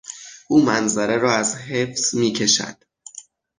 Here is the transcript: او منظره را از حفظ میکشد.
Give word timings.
او 0.47 0.61
منظره 0.65 1.17
را 1.17 1.35
از 1.35 1.55
حفظ 1.57 2.15
میکشد. 2.15 2.77